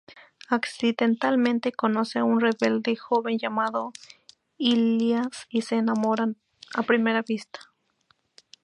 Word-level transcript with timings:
Accidentalmente 0.49 1.71
conoce 1.71 2.17
a 2.17 2.23
un 2.23 2.41
rebelde 2.41 2.95
joven 2.95 3.37
llamado 3.37 3.93
İlyas, 4.57 5.45
y 5.51 5.61
se 5.61 5.75
enamoran 5.75 6.37
a 6.73 6.81
primera 6.81 7.21
vista. 7.21 7.59